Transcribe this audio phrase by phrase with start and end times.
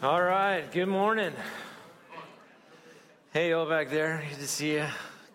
[0.00, 1.32] All right, good morning.
[3.32, 4.22] Hey, all back there.
[4.30, 4.86] Good to see you.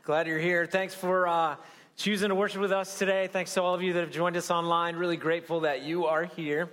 [0.04, 0.66] Glad you're here.
[0.66, 1.58] Thanks for uh,
[1.98, 3.28] choosing to worship with us today.
[3.28, 4.96] Thanks to all of you that have joined us online.
[4.96, 6.70] Really grateful that you are here.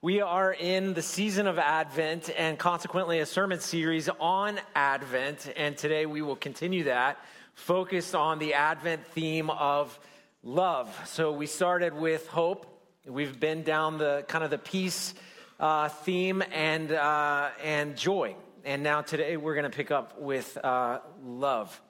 [0.00, 5.52] We are in the season of Advent and consequently a sermon series on Advent.
[5.56, 7.18] And today we will continue that,
[7.54, 9.98] focused on the Advent theme of
[10.44, 10.96] love.
[11.06, 12.68] So we started with hope.
[13.04, 15.12] We've been down the kind of the peace
[15.62, 18.34] uh, theme and, uh, and joy.
[18.64, 21.80] And now today we're going to pick up with uh, love.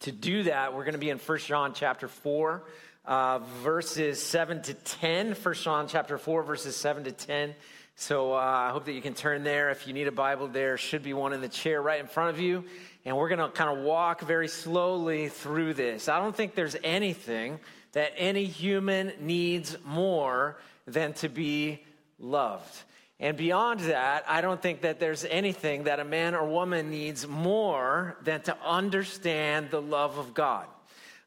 [0.00, 2.62] To do that, we're going to be in 1 John chapter 4,
[3.06, 5.32] uh, verses 7 to 10.
[5.32, 7.54] 1 John chapter 4, verses 7 to 10.
[7.94, 9.70] So uh, I hope that you can turn there.
[9.70, 12.30] If you need a Bible, there should be one in the chair right in front
[12.30, 12.64] of you.
[13.06, 16.10] And we're going to kind of walk very slowly through this.
[16.10, 17.58] I don't think there's anything
[17.92, 21.82] that any human needs more than to be
[22.22, 22.74] loved.
[23.20, 27.26] And beyond that, I don't think that there's anything that a man or woman needs
[27.28, 30.66] more than to understand the love of God.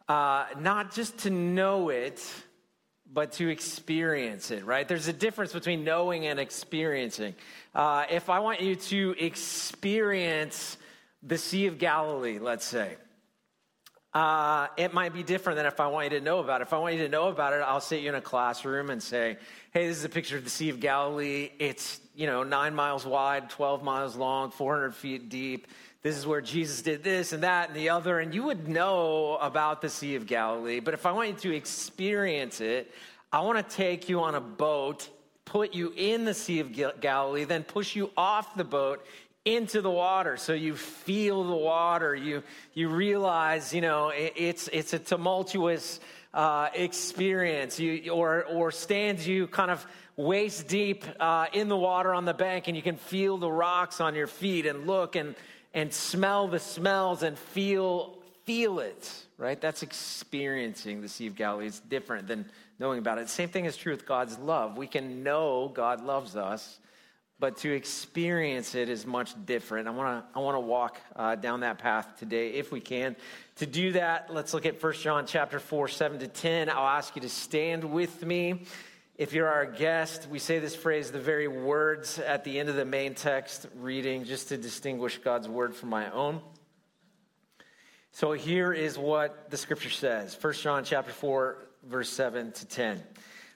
[0.10, 2.22] Uh, not just to know it,
[3.12, 4.88] but to experience it, right?
[4.88, 7.34] There's a difference between knowing and experiencing.
[7.74, 10.78] Uh, if I want you to experience
[11.24, 12.98] the Sea of Galilee, let's say,
[14.16, 16.68] uh, it might be different than if I want you to know about it.
[16.68, 19.04] If I want you to know about it, I'll sit you in a classroom and
[19.04, 19.38] say,
[19.74, 21.50] hey, this is a picture of the Sea of Galilee.
[21.60, 25.68] It's, you know, nine miles wide, 12 miles long, 400 feet deep.
[26.02, 28.22] This is where Jesus did this and that and the other.
[28.22, 30.80] And you would know about the Sea of Galilee.
[30.80, 32.94] But if I want you to experience it,
[33.34, 35.10] I want to take you on a boat,
[35.44, 36.72] put you in the Sea of
[37.02, 39.06] Galilee, then push you off the boat
[39.46, 40.38] into the water.
[40.38, 42.16] So you feel the water.
[42.16, 42.44] You
[42.74, 46.00] you realize you know it, it's it's a tumultuous
[46.34, 47.80] uh, experience.
[47.80, 49.86] You or or stands you kind of
[50.18, 54.00] waist deep uh, in the water on the bank and you can feel the rocks
[54.00, 55.36] on your feet and look and
[55.74, 59.60] and smell the smells and feel feel it right?
[59.60, 61.68] That's experiencing the sea of galilee.
[61.68, 62.46] It's different than
[62.80, 63.30] knowing about it.
[63.30, 64.78] Same thing is true with god's love.
[64.78, 66.80] We can know god loves us
[67.40, 69.88] but to experience it is much different.
[69.88, 73.16] I want to I want to walk uh, down that path today if we can.
[73.58, 76.70] To do that, let's look at 1 John chapter 4, 7 to 10.
[76.70, 78.66] I'll ask you to stand with me.
[79.18, 82.76] If you're our guest, we say this phrase, the very words at the end of
[82.76, 86.42] the main text reading, just to distinguish God's word from my own.
[88.12, 93.04] So here is what the scripture says 1 John chapter 4, verse 7 to 10.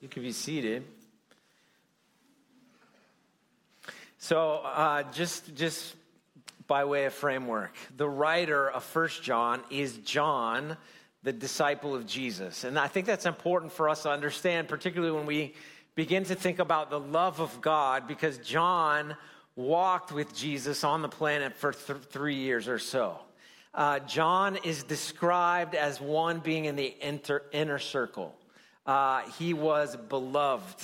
[0.00, 0.84] You can be seated.
[4.16, 5.94] So, uh, just just
[6.66, 10.78] by way of framework, the writer of First John is John,
[11.22, 15.26] the disciple of Jesus, and I think that's important for us to understand, particularly when
[15.26, 15.54] we
[15.94, 19.16] begin to think about the love of God, because John
[19.54, 23.18] walked with Jesus on the planet for th- three years or so.
[23.74, 28.34] Uh, John is described as one being in the inter- inner circle
[28.90, 30.82] uh, he was beloved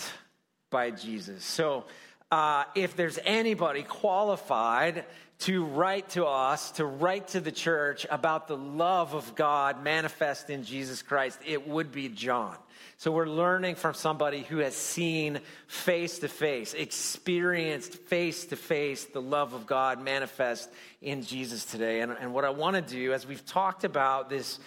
[0.71, 1.45] by Jesus.
[1.45, 1.87] So,
[2.31, 5.05] uh, if there's anybody qualified
[5.41, 10.51] to write to us, to write to the church about the love of God manifest
[10.51, 12.57] in Jesus Christ, it would be John.
[12.97, 19.05] So we're learning from somebody who has seen face to face, experienced face to face
[19.07, 20.71] the love of God manifest
[21.03, 22.03] in Jesus today.
[22.03, 24.61] And, and what I want to do, as we've talked about this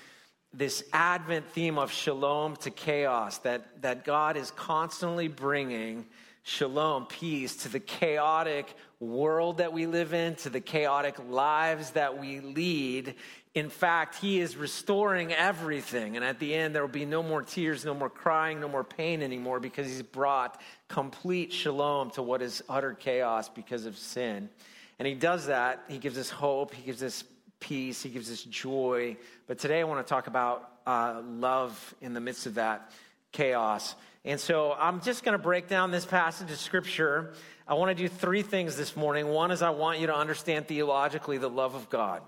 [0.53, 6.05] this Advent theme of shalom to chaos, that, that God is constantly bringing
[6.43, 12.19] shalom, peace to the chaotic world that we live in, to the chaotic lives that
[12.19, 13.15] we lead.
[13.53, 16.15] In fact, He is restoring everything.
[16.15, 18.83] And at the end, there will be no more tears, no more crying, no more
[18.83, 24.49] pain anymore because He's brought complete shalom to what is utter chaos because of sin.
[24.97, 25.83] And He does that.
[25.87, 27.23] He gives us hope, He gives us
[27.59, 29.17] peace, He gives us joy.
[29.49, 32.91] But today I want to talk about uh, love in the midst of that
[33.31, 33.95] chaos.
[34.23, 37.33] And so I'm just going to break down this passage of Scripture.
[37.67, 39.27] I want to do three things this morning.
[39.27, 42.21] One is I want you to understand theologically the love of God.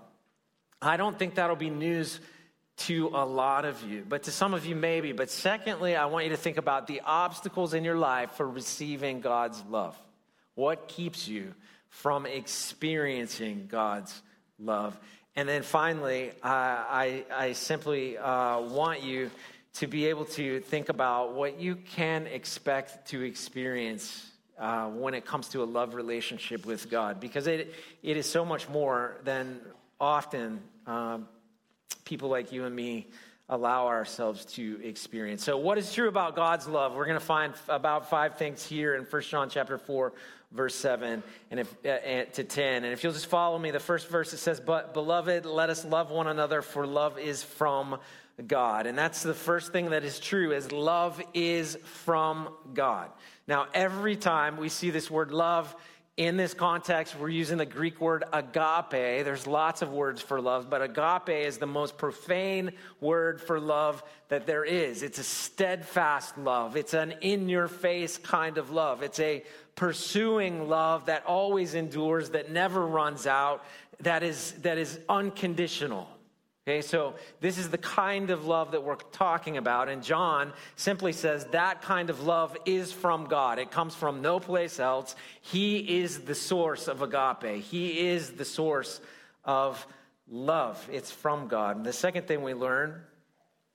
[0.82, 2.18] I don't think that'll be news
[2.78, 5.12] to a lot of you, but to some of you, maybe.
[5.12, 9.20] But secondly, I want you to think about the obstacles in your life for receiving
[9.20, 9.96] God's love.
[10.56, 11.54] What keeps you
[11.88, 14.20] from experiencing God's
[14.58, 14.98] love?
[15.34, 19.30] And then finally, uh, I, I simply uh, want you
[19.74, 25.24] to be able to think about what you can expect to experience uh, when it
[25.24, 29.60] comes to a love relationship with God, because it, it is so much more than
[29.98, 31.26] often um,
[32.04, 33.08] people like you and me
[33.52, 35.44] allow ourselves to experience.
[35.44, 36.94] So, what is true about God's love?
[36.94, 40.12] We're going to find about five things here in 1 John chapter 4,
[40.52, 42.84] verse 7 and if, uh, to 10.
[42.84, 45.84] And if you'll just follow me, the first verse it says, But beloved, let us
[45.84, 47.98] love one another, for love is from
[48.46, 48.86] God.
[48.86, 53.10] And that's the first thing that is true is love is from God.
[53.46, 55.76] Now, every time we see this word love
[56.26, 59.24] in this context, we're using the Greek word agape.
[59.24, 64.02] There's lots of words for love, but agape is the most profane word for love
[64.28, 65.02] that there is.
[65.02, 69.02] It's a steadfast love, it's an in your face kind of love.
[69.02, 69.42] It's a
[69.74, 73.64] pursuing love that always endures, that never runs out,
[74.00, 76.08] that is, that is unconditional.
[76.64, 79.88] Okay, so this is the kind of love that we're talking about.
[79.88, 83.58] And John simply says that kind of love is from God.
[83.58, 85.16] It comes from no place else.
[85.40, 89.00] He is the source of agape, He is the source
[89.44, 89.84] of
[90.30, 90.88] love.
[90.92, 91.78] It's from God.
[91.78, 93.00] And the second thing we learn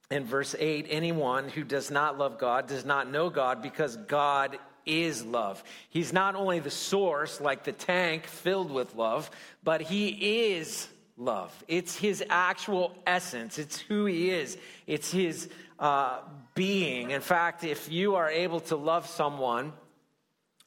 [0.10, 4.58] in verse 8 anyone who does not love God does not know God because God
[4.86, 5.62] is love.
[5.90, 9.30] He's not only the source, like the tank filled with love,
[9.62, 10.88] but He is
[11.18, 11.52] love.
[11.68, 15.50] It's his actual essence, it's who he is, it's his
[15.80, 16.20] uh,
[16.54, 17.12] being.
[17.12, 19.74] In fact, if you are able to love someone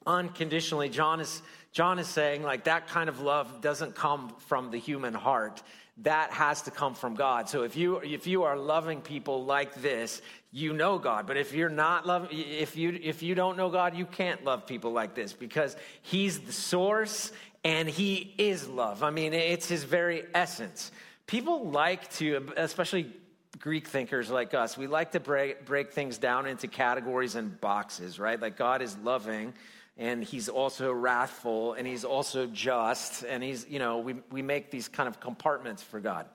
[0.06, 1.42] unconditionally, John is,
[1.72, 5.62] John is saying, like, that kind of love doesn't come from the human heart.
[5.98, 7.50] That has to come from God.
[7.50, 11.26] So if you if you are loving people like this, you know God.
[11.26, 14.66] But if you're not loving, if you if you don't know God, you can't love
[14.66, 17.32] people like this because He's the source
[17.64, 19.02] and he is love.
[19.02, 20.90] I mean, it's his very essence.
[21.26, 23.12] People like to, especially
[23.58, 28.18] Greek thinkers like us, we like to break, break things down into categories and boxes,
[28.18, 28.40] right?
[28.40, 29.52] Like God is loving
[29.98, 34.70] and he's also wrathful and he's also just and he's, you know, we, we make
[34.70, 36.26] these kind of compartments for God.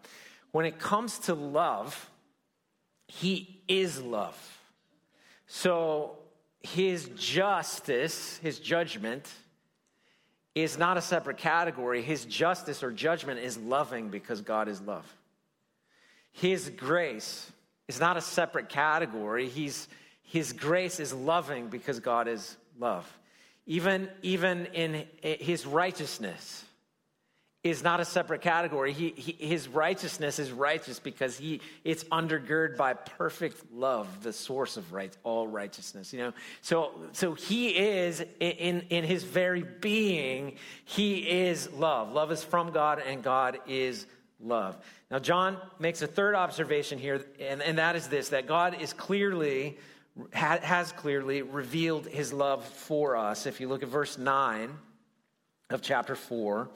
[0.52, 2.10] When it comes to love,
[3.08, 4.38] he is love.
[5.48, 6.18] So
[6.62, 9.30] his justice, his judgment,
[10.56, 12.02] is not a separate category.
[12.02, 15.06] His justice or judgment is loving because God is love.
[16.32, 17.52] His grace
[17.88, 19.50] is not a separate category.
[19.50, 19.88] He's,
[20.24, 23.06] his grace is loving because God is love.
[23.68, 26.64] Even, even in his righteousness,
[27.66, 28.94] is not a separate category.
[28.94, 34.78] He, he, his righteousness is righteous because he, it's undergirded by perfect love, the source
[34.78, 36.14] of right, all righteousness.
[36.14, 42.14] You know, so so he is in in his very being, he is love.
[42.14, 44.06] Love is from God, and God is
[44.40, 44.78] love.
[45.10, 48.94] Now, John makes a third observation here, and, and that is this: that God is
[48.94, 49.80] clearly
[50.34, 53.48] has clearly revealed his love for us.
[53.48, 54.70] If you look at verse nine
[55.72, 56.70] of chapter four.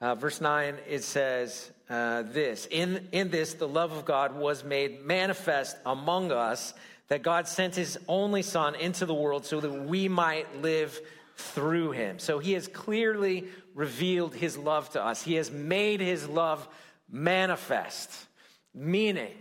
[0.00, 4.64] Uh, verse 9, it says uh, this in, in this, the love of God was
[4.64, 6.72] made manifest among us,
[7.08, 10.98] that God sent his only Son into the world so that we might live
[11.36, 12.18] through him.
[12.18, 13.44] So he has clearly
[13.74, 16.66] revealed his love to us, he has made his love
[17.10, 18.10] manifest,
[18.74, 19.34] meaning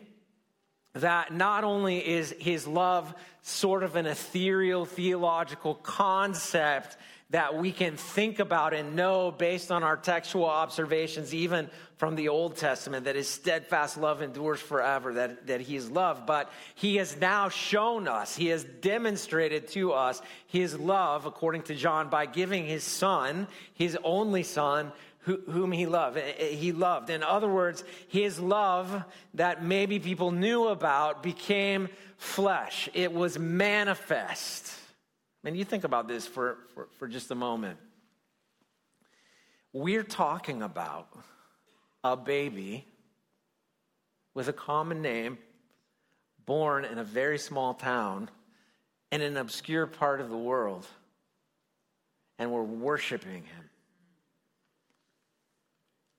[0.94, 6.98] that not only is his love sort of an ethereal theological concept
[7.32, 12.30] that we can think about and know based on our textual observations, even from the
[12.30, 16.26] Old Testament, that his steadfast love endures forever, that, that he is loved.
[16.26, 21.76] But he has now shown us, he has demonstrated to us his love, according to
[21.76, 26.18] John, by giving his son, his only son, whom he loved.
[26.18, 27.12] Eh, eh, he loved.
[27.12, 29.04] In other words, his love
[29.36, 32.90] that maybe people knew about became flesh.
[32.96, 34.79] It was manifest.
[35.44, 37.80] And you think about this for, for, for just a moment.
[39.72, 41.08] We're talking about
[42.04, 42.86] a baby
[44.34, 45.38] with a common name,
[46.46, 48.30] born in a very small town
[49.12, 50.86] in an obscure part of the world,
[52.38, 53.70] and we're worshiping him.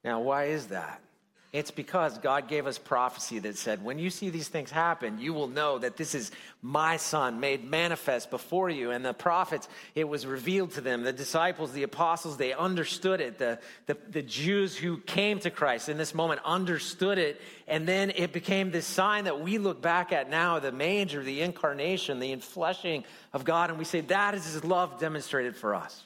[0.02, 1.02] Now, why is that?
[1.52, 5.34] It's because God gave us prophecy that said, when you see these things happen, you
[5.34, 6.30] will know that this is
[6.62, 8.92] my son made manifest before you.
[8.92, 11.02] And the prophets, it was revealed to them.
[11.02, 13.38] The disciples, the apostles, they understood it.
[13.38, 17.40] The, the, the Jews who came to Christ in this moment understood it.
[17.66, 21.40] And then it became this sign that we look back at now the manger, the
[21.40, 23.02] incarnation, the infleshing
[23.32, 23.70] of God.
[23.70, 26.04] And we say, that is his love demonstrated for us.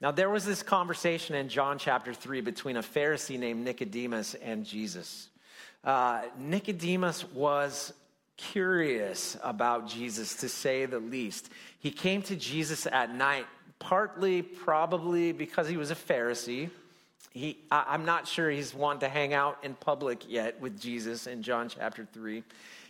[0.00, 4.66] Now, there was this conversation in John chapter 3 between a Pharisee named Nicodemus and
[4.66, 5.30] Jesus.
[5.82, 7.94] Uh, Nicodemus was
[8.36, 11.48] curious about Jesus, to say the least.
[11.78, 13.46] He came to Jesus at night,
[13.78, 16.68] partly probably because he was a Pharisee.
[17.30, 21.42] He, I'm not sure he's wanting to hang out in public yet with Jesus in
[21.42, 22.42] John chapter 3.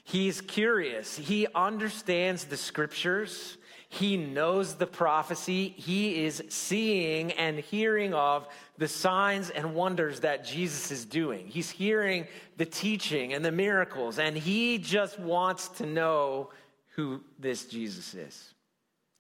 [0.03, 1.17] He's curious.
[1.17, 3.59] He understands the scriptures.
[3.89, 5.69] He knows the prophecy.
[5.77, 11.47] He is seeing and hearing of the signs and wonders that Jesus is doing.
[11.47, 12.27] He's hearing
[12.57, 16.51] the teaching and the miracles, and he just wants to know
[16.97, 18.55] who this Jesus is.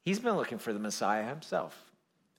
[0.02, 1.76] He's been looking for the Messiah himself.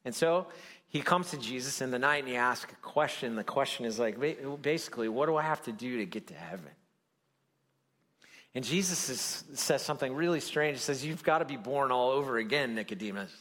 [0.04, 0.48] And so
[0.88, 3.36] he comes to Jesus in the night and he asks a question.
[3.36, 4.18] The question is like,
[4.62, 6.72] basically, what do I have to do to get to heaven?
[8.58, 10.78] And Jesus is, says something really strange.
[10.78, 13.32] He says, You've got to be born all over again, Nicodemus.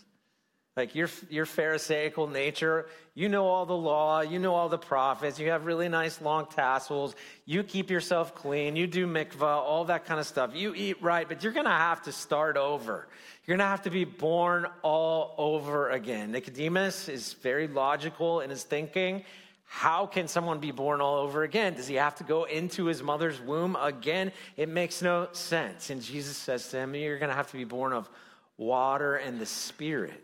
[0.77, 5.39] Like your, your Pharisaical nature, you know all the law, you know all the prophets,
[5.39, 10.05] you have really nice long tassels, you keep yourself clean, you do mikvah, all that
[10.05, 10.51] kind of stuff.
[10.55, 13.09] You eat right, but you're going to have to start over.
[13.47, 16.31] You're going to have to be born all over again.
[16.31, 19.25] Nicodemus is very logical in his thinking.
[19.67, 21.75] How can someone be born all over again?
[21.75, 24.33] Does he have to go into his mother's womb again?
[24.57, 25.91] It makes no sense.
[25.91, 28.09] And Jesus says to him, You're going to have to be born of
[28.57, 30.23] water and the Spirit.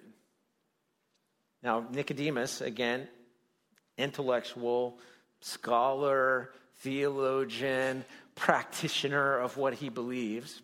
[1.63, 3.09] Now, Nicodemus, again,
[3.99, 4.99] intellectual,
[5.41, 10.63] scholar, theologian, practitioner of what he believes,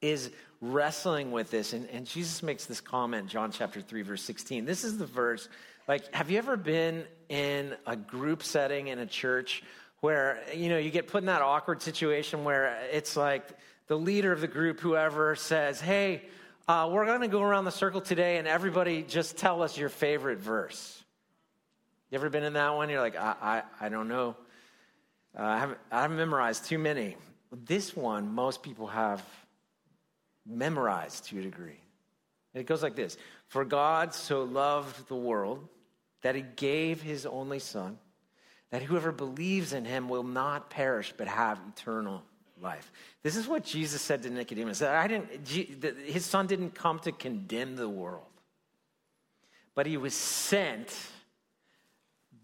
[0.00, 1.74] is wrestling with this.
[1.74, 4.64] And, and Jesus makes this comment, John chapter 3, verse 16.
[4.64, 5.48] This is the verse
[5.86, 9.62] like, have you ever been in a group setting in a church
[10.00, 13.44] where, you know, you get put in that awkward situation where it's like
[13.86, 16.22] the leader of the group, whoever, says, hey,
[16.68, 19.88] uh, we're going to go around the circle today and everybody just tell us your
[19.88, 21.02] favorite verse.
[22.10, 22.90] You ever been in that one?
[22.90, 23.34] You're like, I,
[23.80, 24.36] I, I don't know.
[25.38, 27.16] Uh, I, haven't, I haven't memorized too many.
[27.50, 29.22] This one, most people have
[30.46, 31.80] memorized to a degree.
[32.54, 33.16] It goes like this
[33.48, 35.66] For God so loved the world
[36.24, 37.98] that he gave his only son,
[38.70, 42.22] that whoever believes in him will not perish but have eternal
[42.62, 42.90] life.
[43.22, 44.80] This is what Jesus said to Nicodemus.
[44.80, 48.24] I didn't, his son didn't come to condemn the world,
[49.74, 50.96] but he was sent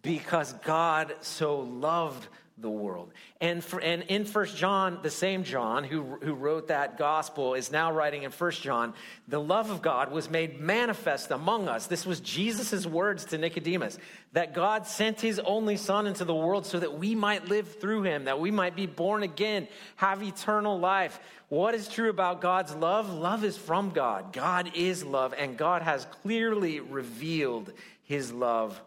[0.03, 2.29] because God so loved
[2.61, 3.13] the world.
[3.41, 7.73] And, for, and in First John, the same John who, who wrote that gospel is
[7.73, 8.95] now writing in First John,
[9.29, 11.87] the love of God was made manifest among us.
[11.87, 13.99] This was Jesus' words to Nicodemus,
[14.33, 18.03] that God sent his only son into the world so that we might live through
[18.03, 21.19] him, that we might be born again, have eternal life.
[21.49, 23.13] What is true about God's love?
[23.13, 24.33] Love is from God.
[24.33, 28.81] God is love, and God has clearly revealed his love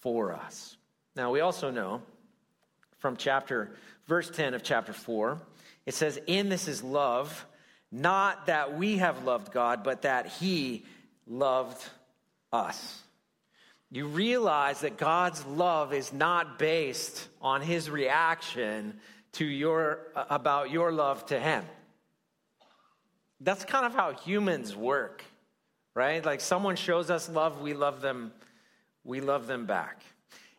[0.00, 0.76] for us.
[1.14, 2.02] Now, we also know
[2.98, 3.70] from chapter,
[4.06, 5.38] verse 10 of chapter 4.
[5.84, 7.46] It says, In this is love,
[7.92, 10.84] not that we have loved God, but that He
[11.26, 11.82] loved
[12.52, 13.02] us.
[13.90, 18.98] You realize that God's love is not based on His reaction
[19.32, 21.64] to your, about your love to Him.
[23.40, 25.22] That's kind of how humans work,
[25.94, 26.24] right?
[26.24, 28.32] Like someone shows us love, we love them,
[29.04, 30.02] we love them back.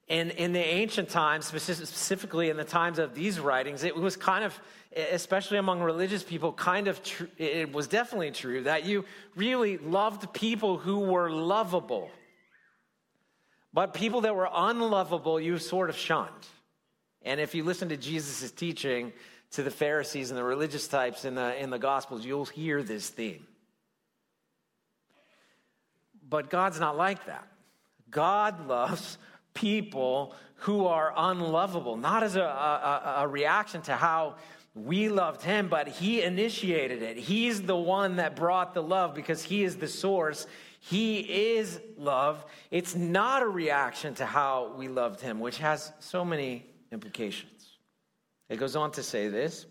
[0.10, 4.46] And in the ancient times, specifically in the times of these writings, it was kind
[4.46, 4.58] of,
[4.96, 9.04] especially among religious people, kind of, true, it was definitely true that you
[9.36, 12.10] really loved people who were lovable.
[13.74, 16.32] But people that were unlovable, you sort of shunned.
[17.24, 19.12] And if you listen to Jesus' teaching
[19.52, 23.10] to the Pharisees and the religious types in the, in the Gospels, you'll hear this
[23.10, 23.46] theme.
[26.30, 27.46] But God's not like that.
[28.10, 29.18] God loves
[29.58, 34.36] people who are unlovable, not as a, a, a, reaction to how
[34.76, 37.18] we loved him, but he initiated it.
[37.18, 40.46] He's the one that brought the love because he is the source.
[40.80, 41.20] He
[41.56, 42.46] is love.
[42.70, 47.78] It's not a reaction to how we loved him, which has so many implications.
[48.50, 49.66] It goes on to say this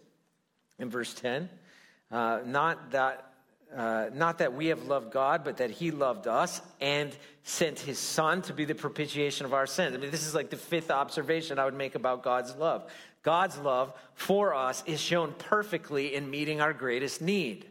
[0.79, 1.49] in verse 10
[2.11, 3.26] uh, not that
[3.75, 7.99] uh, not that we have loved God, but that He loved us and sent His
[7.99, 9.95] Son to be the propitiation of our sins.
[9.95, 12.91] I mean, this is like the fifth observation I would make about God's love.
[13.23, 17.67] God's love for us is shown perfectly in meeting our greatest need.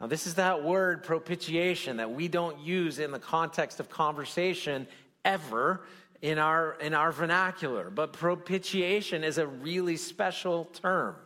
[0.00, 4.86] Now, this is that word propitiation that we don't use in the context of conversation
[5.24, 5.82] ever
[6.20, 7.90] in our, in our vernacular.
[7.90, 11.16] But propitiation is a really special term.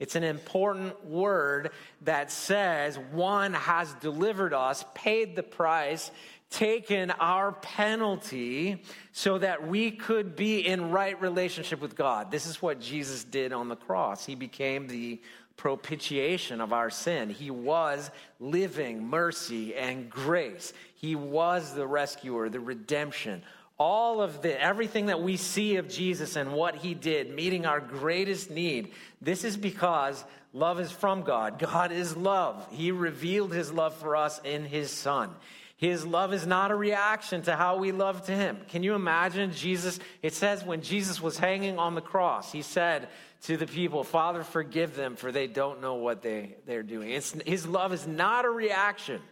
[0.00, 1.70] It's an important word
[2.02, 6.10] that says one has delivered us, paid the price
[6.50, 12.30] taken our penalty so that we could be in right relationship with God.
[12.30, 14.26] This is what Jesus did on the cross.
[14.26, 15.20] He became the
[15.56, 17.30] propitiation of our sin.
[17.30, 20.72] He was living mercy and grace.
[20.94, 23.42] He was the rescuer, the redemption.
[23.80, 27.80] All of the everything that we see of Jesus and what he did, meeting our
[27.80, 30.22] greatest need, this is because
[30.52, 31.58] love is from God.
[31.58, 32.66] God is love.
[32.70, 35.30] He revealed his love for us in his son.
[35.78, 38.58] His love is not a reaction to how we love to him.
[38.68, 39.98] Can you imagine Jesus?
[40.22, 43.08] It says when Jesus was hanging on the cross, he said
[43.44, 47.08] to the people, Father, forgive them, for they don't know what they, they're doing.
[47.08, 49.22] It's, his love is not a reaction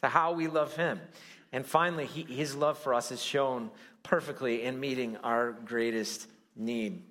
[0.00, 0.98] to how we love him.
[1.52, 3.70] And finally, he, his love for us is shown
[4.02, 7.02] perfectly in meeting our greatest need.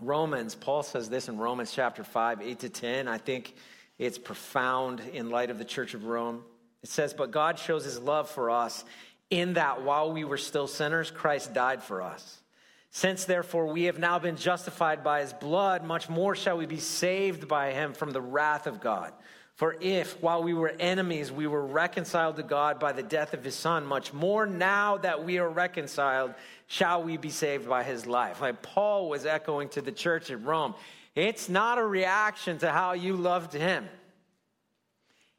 [0.00, 3.08] Romans, Paul says this in Romans chapter 5, 8 to 10.
[3.08, 3.54] I think
[3.98, 6.42] it's profound in light of the church of Rome.
[6.82, 8.84] It says, But God shows his love for us
[9.30, 12.38] in that while we were still sinners, Christ died for us.
[12.90, 16.78] Since therefore we have now been justified by his blood, much more shall we be
[16.78, 19.14] saved by him from the wrath of God.
[19.62, 23.44] For if, while we were enemies, we were reconciled to God by the death of
[23.44, 26.34] his son, much more now that we are reconciled,
[26.66, 28.40] shall we be saved by his life.
[28.40, 30.74] Like Paul was echoing to the church at Rome,
[31.14, 33.88] it's not a reaction to how you loved him.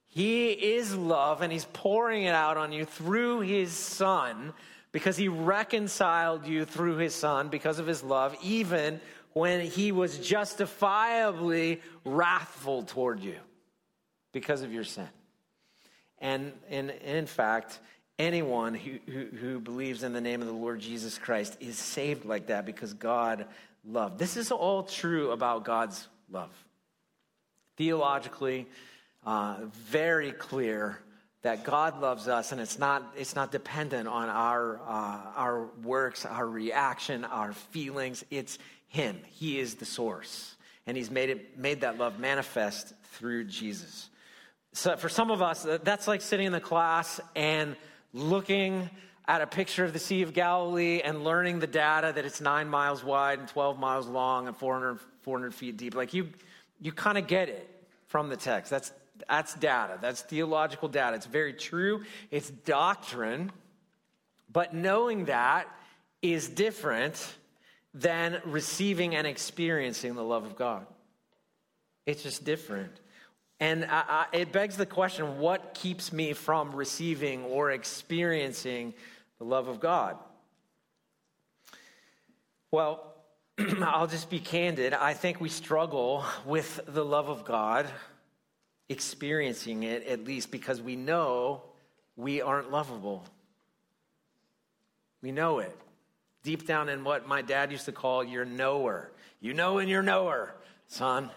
[0.08, 4.53] He is love, and He's pouring it out on you through His Son
[4.94, 9.01] because He reconciled you through His Son because of His love, even
[9.34, 13.36] when He was justifiably wrathful toward you
[14.34, 15.08] because of your sin.
[16.20, 17.80] And, and, and in fact,
[18.20, 22.25] anyone who, who, who, believes in the name of the Lord Jesus Christ is saved
[22.25, 23.46] like that because God
[23.86, 24.20] loved.
[24.20, 26.52] This is all true about God's love.
[27.78, 28.68] Theologically,
[29.25, 31.00] uh, very clear
[31.42, 36.25] that God loves us, and it's not, it's not dependent on our, uh, our works,
[36.25, 38.24] our reaction, our feelings.
[38.32, 39.19] It's Him.
[39.30, 40.56] He is the source.
[40.88, 44.10] And He's made, it, made that love manifest through Jesus.
[44.73, 47.75] So for some of us, that's like sitting in the class and
[48.13, 48.89] looking
[49.27, 52.67] at a picture of the Sea of Galilee and learning the data that it's nine
[52.67, 55.95] miles wide and 12 miles long and 400, 400 feet deep.
[55.95, 56.29] Like you,
[56.81, 57.69] you kind of get it
[58.07, 58.69] from the text.
[58.69, 58.91] That's
[59.29, 59.99] that's data.
[60.01, 61.15] That's theological data.
[61.15, 62.03] It's very true.
[62.31, 63.51] It's doctrine.
[64.51, 65.67] But knowing that
[66.21, 67.33] is different
[67.93, 70.86] than receiving and experiencing the love of God.
[72.05, 72.91] It's just different.
[73.60, 78.94] And I, I, it begs the question what keeps me from receiving or experiencing
[79.38, 80.18] the love of God?
[82.72, 83.13] Well,
[83.82, 84.94] I'll just be candid.
[84.94, 87.88] I think we struggle with the love of God
[88.89, 91.62] experiencing it at least because we know
[92.16, 93.24] we aren't lovable.
[95.22, 95.76] We know it.
[96.44, 99.12] Deep down in what my dad used to call your knower.
[99.39, 100.54] You know and you're knower,
[100.88, 101.30] son.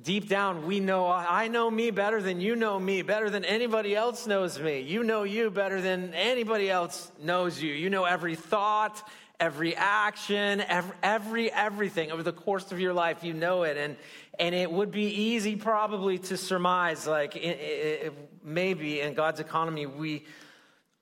[0.00, 3.94] Deep down, we know, I know me better than you know me, better than anybody
[3.94, 4.80] else knows me.
[4.80, 7.74] You know you better than anybody else knows you.
[7.74, 9.06] You know every thought,
[9.38, 13.22] every action, every, every everything over the course of your life.
[13.22, 13.96] You know it, and
[14.38, 19.84] and it would be easy probably to surmise, like it, it, maybe in God's economy
[19.84, 20.24] we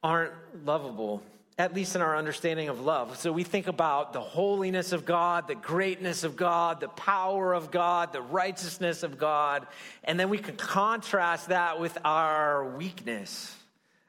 [0.02, 0.32] aren't
[0.64, 1.22] lovable.
[1.60, 3.18] At least in our understanding of love.
[3.18, 7.70] So we think about the holiness of God, the greatness of God, the power of
[7.70, 9.66] God, the righteousness of God,
[10.02, 13.54] and then we can contrast that with our weakness,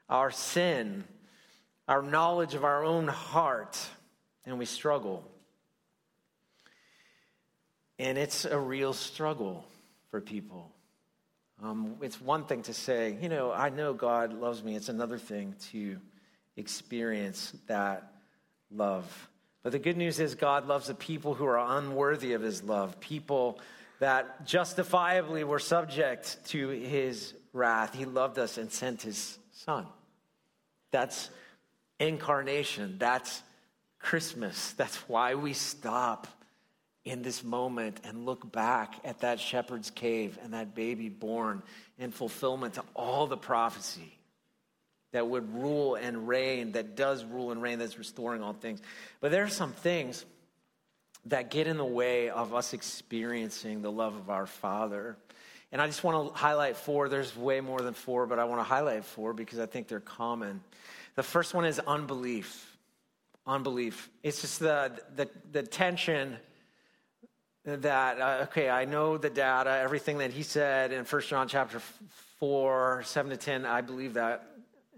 [0.08, 1.04] our sin,
[1.86, 3.78] our knowledge of our own heart
[4.46, 5.22] and we struggle.
[7.98, 9.66] And it's a real struggle
[10.10, 10.70] for people.
[11.62, 14.74] Um, it's one thing to say, you know, I know God loves me.
[14.74, 15.98] It's another thing to
[16.56, 18.12] experience that
[18.70, 19.28] love.
[19.62, 22.98] But the good news is, God loves the people who are unworthy of his love,
[23.00, 23.60] people
[24.00, 27.94] that justifiably were subject to his wrath.
[27.94, 29.86] He loved us and sent his son.
[30.90, 31.30] That's
[32.00, 32.96] incarnation.
[32.98, 33.42] That's
[34.00, 34.72] Christmas.
[34.72, 36.26] That's why we stop
[37.04, 41.62] in this moment and look back at that shepherd's cave and that baby born
[41.98, 44.18] in fulfillment to all the prophecy
[45.12, 48.80] that would rule and reign, that does rule and reign, that's restoring all things.
[49.20, 50.24] But there are some things
[51.26, 55.16] that get in the way of us experiencing the love of our Father.
[55.70, 57.08] And I just want to highlight four.
[57.08, 60.00] There's way more than four, but I want to highlight four because I think they're
[60.00, 60.60] common.
[61.14, 62.72] The first one is unbelief
[63.46, 64.10] unbelief.
[64.22, 66.36] It's just the, the, the tension
[67.64, 71.80] that, uh, okay, I know the data, everything that he said in 1 John chapter
[72.38, 74.48] 4, 7 to 10, I believe that.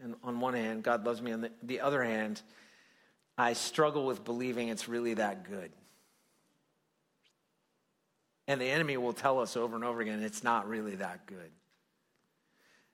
[0.04, 1.32] And on one hand, God loves me.
[1.32, 2.42] On the, the other hand,
[3.38, 5.72] I struggle with believing it's really that good.
[8.46, 11.50] And the enemy will tell us over and over again it's not really that good.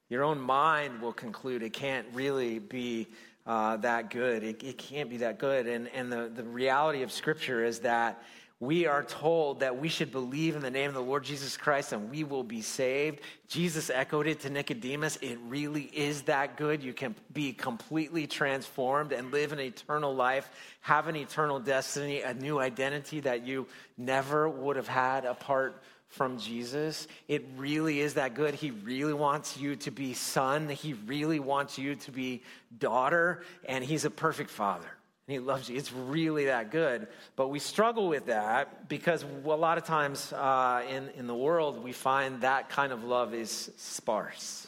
[0.09, 3.09] Your own mind will conclude it can't really be
[3.45, 4.45] uh, that good.
[4.45, 5.67] It, it can't be that good.
[5.67, 8.23] And, and the, the reality of Scripture is that
[8.61, 11.95] we are told that we should believe in the name of the Lord Jesus Christ
[11.95, 13.21] and we will be saved.
[13.49, 15.17] Jesus echoed it to Nicodemus.
[15.23, 16.83] It really is that good.
[16.83, 20.51] You can be completely transformed and live an eternal life,
[20.83, 26.37] have an eternal destiny, a new identity that you never would have had apart from
[26.37, 27.09] Jesus.
[27.29, 28.55] It really is that good.
[28.55, 32.43] He really wants you to be son, he really wants you to be
[32.79, 34.91] daughter, and he's a perfect father.
[35.31, 35.77] He loves you.
[35.77, 37.07] It's really that good.
[37.37, 41.83] But we struggle with that because a lot of times uh, in, in the world,
[41.83, 44.67] we find that kind of love is sparse.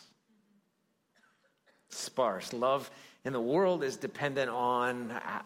[1.91, 2.53] Sparse.
[2.53, 2.91] Love
[3.25, 5.43] in the world is dependent on a,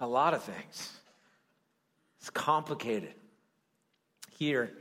[0.00, 0.92] a lot of things,
[2.20, 3.14] it's complicated.
[4.38, 4.72] Here,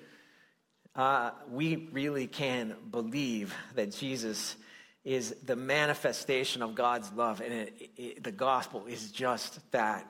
[0.96, 4.56] uh, we really can believe that Jesus
[5.04, 10.08] is the manifestation of God's love, and it, it, the gospel is just that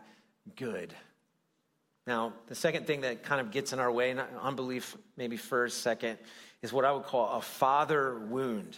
[0.56, 0.94] good.
[2.06, 6.18] Now, the second thing that kind of gets in our way, unbelief maybe first, second,
[6.62, 8.78] is what I would call a father wound.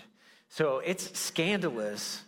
[0.50, 2.24] So it's scandalous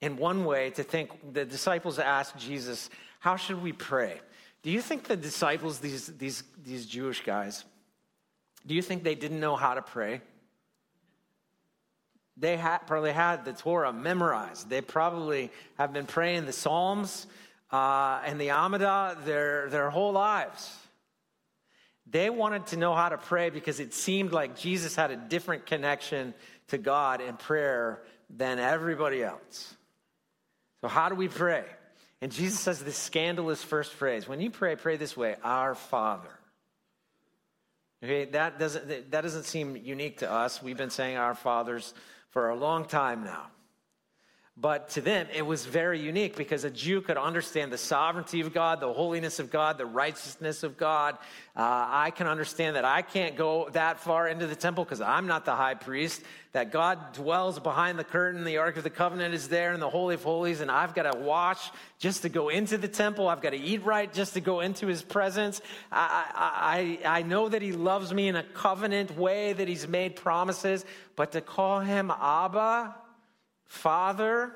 [0.00, 2.88] in one way to think the disciples asked Jesus,
[3.20, 4.20] How should we pray?
[4.62, 7.64] Do you think the disciples, these, these, these Jewish guys,
[8.66, 10.20] do you think they didn't know how to pray?
[12.38, 14.70] They had, probably had the Torah memorized.
[14.70, 17.26] They probably have been praying the Psalms
[17.72, 20.72] uh, and the Amidah their, their whole lives.
[22.10, 25.66] They wanted to know how to pray because it seemed like Jesus had a different
[25.66, 26.32] connection
[26.68, 29.74] to God in prayer than everybody else.
[30.80, 31.64] So, how do we pray?
[32.20, 36.30] And Jesus says this scandalous first phrase When you pray, pray this way Our Father.
[38.02, 40.62] Okay, that doesn't, that doesn't seem unique to us.
[40.62, 41.94] We've been saying our fathers
[42.30, 43.46] for a long time now.
[44.60, 48.52] But to them, it was very unique because a Jew could understand the sovereignty of
[48.52, 51.14] God, the holiness of God, the righteousness of God.
[51.54, 55.28] Uh, I can understand that I can't go that far into the temple because I'm
[55.28, 59.32] not the high priest, that God dwells behind the curtain, the Ark of the Covenant
[59.32, 62.48] is there in the Holy of Holies, and I've got to wash just to go
[62.48, 63.28] into the temple.
[63.28, 65.60] I've got to eat right just to go into his presence.
[65.92, 70.16] I, I, I know that he loves me in a covenant way, that he's made
[70.16, 72.96] promises, but to call him Abba,
[73.68, 74.52] Father,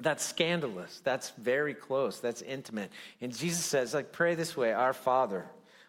[0.00, 1.00] that's scandalous.
[1.04, 2.20] That's very close.
[2.20, 2.90] That's intimate.
[3.20, 5.46] And Jesus says, like, pray this way, our Father.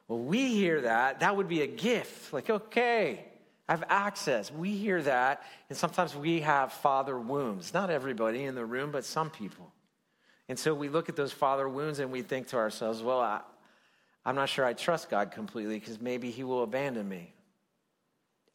[0.07, 1.19] Well, we hear that.
[1.19, 2.33] That would be a gift.
[2.33, 3.25] Like, okay,
[3.67, 4.51] I have access.
[4.51, 5.43] We hear that.
[5.69, 7.73] And sometimes we have father wounds.
[7.73, 9.73] Not everybody in the room, but some people.
[10.47, 13.41] And so we look at those father wounds and we think to ourselves, well, I,
[14.25, 17.33] I'm not sure I trust God completely because maybe he will abandon me.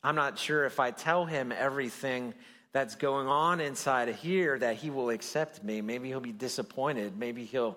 [0.03, 2.33] I'm not sure if I tell him everything
[2.73, 5.81] that's going on inside of here that he will accept me.
[5.81, 7.19] Maybe he'll be disappointed.
[7.19, 7.77] Maybe he'll,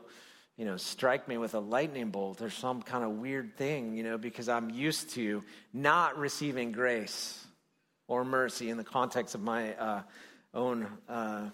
[0.57, 4.03] you know, strike me with a lightning bolt or some kind of weird thing, you
[4.03, 7.45] know, because I'm used to not receiving grace
[8.07, 10.01] or mercy in the context of my uh,
[10.53, 11.49] own uh,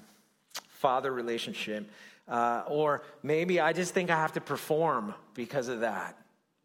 [0.69, 1.89] father relationship.
[2.27, 6.15] Uh, or maybe I just think I have to perform because of that.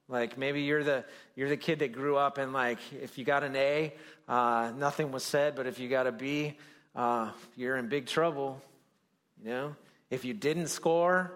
[0.09, 3.43] Like maybe you're the you're the kid that grew up and like if you got
[3.43, 3.93] an A,
[4.29, 6.57] uh, nothing was said, but if you got a B,
[6.95, 8.61] uh, you're in big trouble.
[9.43, 9.77] You know,
[10.11, 11.33] if you didn't score,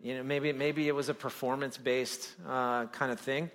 [0.00, 3.50] you know maybe maybe it was a performance based uh, kind of thing,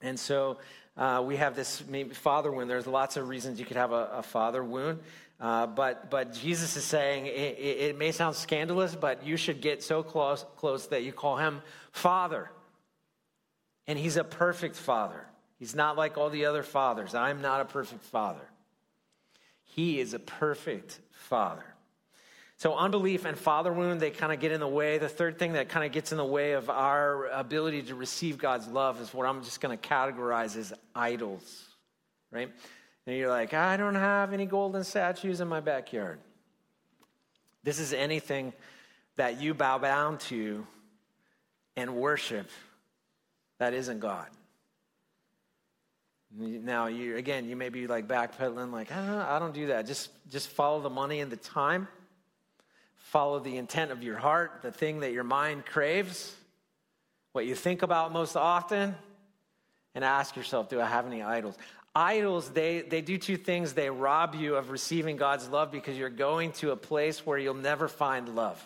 [0.00, 0.58] and so
[0.96, 2.70] uh, we have this father wound.
[2.70, 5.00] There's lots of reasons you could have a, a father wound.
[5.38, 9.60] Uh, but, but Jesus is saying it, it, it may sound scandalous, but you should
[9.60, 11.60] get so close, close that you call him
[11.92, 12.50] Father.
[13.86, 15.26] And he's a perfect father.
[15.58, 17.14] He's not like all the other fathers.
[17.14, 18.48] I'm not a perfect father.
[19.64, 21.64] He is a perfect father.
[22.58, 24.96] So, unbelief and father wound, they kind of get in the way.
[24.96, 28.38] The third thing that kind of gets in the way of our ability to receive
[28.38, 31.66] God's love is what I'm just going to categorize as idols,
[32.30, 32.50] right?
[33.06, 36.18] And you're like, I don't have any golden statues in my backyard.
[37.62, 38.54] This is anything
[39.16, 40.66] that you bow down to
[41.76, 42.48] and worship
[43.58, 44.26] that isn't God.
[46.38, 49.86] Now, you again, you may be like backpedaling, like, I don't, I don't do that.
[49.86, 51.88] Just, just follow the money and the time.
[52.96, 56.34] Follow the intent of your heart, the thing that your mind craves,
[57.32, 58.94] what you think about most often.
[59.96, 61.56] and ask yourself, do I have any idols?
[61.94, 63.72] Idols, they, they do two things.
[63.72, 67.54] They rob you of receiving God's love because you're going to a place where you'll
[67.54, 68.62] never find love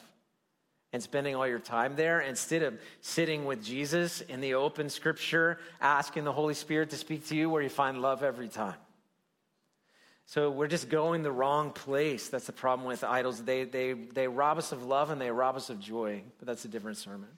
[0.92, 5.58] and spending all your time there instead of sitting with Jesus in the open scripture,
[5.80, 8.74] asking the Holy Spirit to speak to you where you find love every time.
[10.26, 12.28] So we're just going the wrong place.
[12.28, 13.42] That's the problem with idols.
[13.42, 16.64] They, they, they rob us of love and they rob us of joy, but that's
[16.64, 17.28] a different sermon.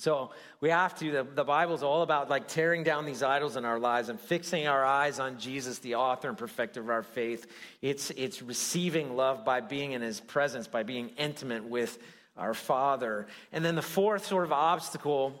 [0.00, 0.30] So
[0.62, 3.78] we have to, the, the Bible's all about like tearing down these idols in our
[3.78, 7.46] lives and fixing our eyes on Jesus, the author and perfecter of our faith.
[7.82, 11.98] It's, it's receiving love by being in his presence, by being intimate with
[12.34, 13.26] our Father.
[13.52, 15.38] And then the fourth sort of obstacle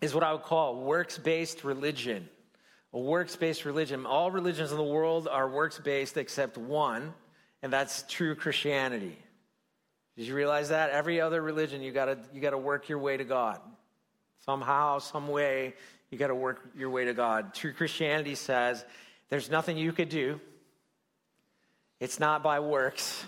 [0.00, 2.30] is what I would call works based religion.
[2.94, 4.06] A works based religion.
[4.06, 7.12] All religions in the world are works based except one,
[7.62, 9.18] and that's true Christianity.
[10.16, 10.90] Did you realize that?
[10.90, 13.60] Every other religion, you gotta, you gotta work your way to God.
[14.44, 15.74] Somehow, some way,
[16.10, 17.54] you gotta work your way to God.
[17.54, 18.84] True Christianity says
[19.28, 20.40] there's nothing you could do.
[22.00, 23.24] It's not by works,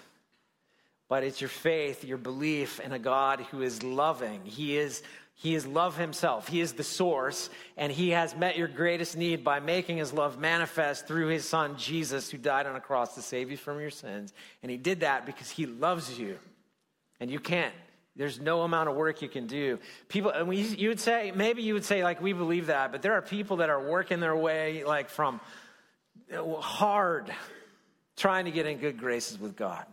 [1.08, 4.42] but it's your faith, your belief in a God who is loving.
[4.44, 5.02] He is
[5.34, 6.48] he is love himself.
[6.48, 10.36] He is the source, and he has met your greatest need by making his love
[10.36, 13.90] manifest through his son Jesus, who died on a cross to save you from your
[13.90, 14.32] sins.
[14.64, 16.40] And he did that because he loves you.
[17.20, 17.74] And you can't.
[18.16, 19.78] There's no amount of work you can do.
[20.08, 23.00] People, and we, you would say, maybe you would say, like, we believe that, but
[23.00, 25.40] there are people that are working their way, like, from
[26.32, 27.32] uh, hard,
[28.16, 29.86] trying to get in good graces with God.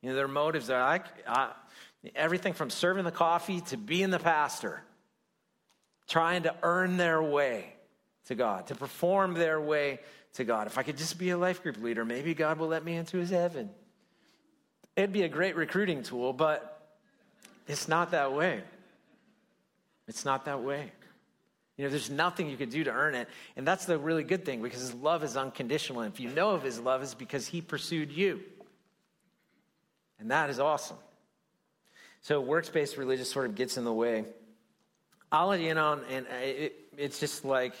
[0.00, 1.04] You know, their motives are, like
[2.14, 4.82] everything from serving the coffee to being the pastor,
[6.08, 7.74] trying to earn their way
[8.26, 10.00] to God, to perform their way
[10.34, 10.66] to God.
[10.68, 13.18] If I could just be a life group leader, maybe God will let me into
[13.18, 13.70] his heaven.
[14.96, 16.72] It'd be a great recruiting tool, but
[17.68, 18.62] it's not that way.
[20.08, 20.90] It's not that way.
[21.76, 23.28] You know, there's nothing you could do to earn it.
[23.56, 26.00] And that's the really good thing because his love is unconditional.
[26.00, 28.40] And if you know of his love, it's because he pursued you.
[30.18, 30.96] And that is awesome.
[32.22, 34.24] So works based religion sort of gets in the way.
[35.30, 37.74] I'll let you in on, and it, it's just like,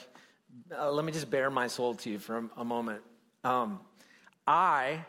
[0.76, 3.00] uh, let me just bare my soul to you for a, a moment.
[3.44, 3.80] Um,
[4.46, 5.04] I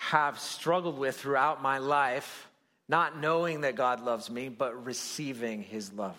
[0.00, 2.48] have struggled with throughout my life,
[2.88, 6.16] not knowing that God loves me, but receiving his love.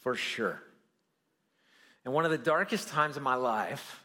[0.00, 0.60] For sure.
[2.04, 4.04] And one of the darkest times of my life,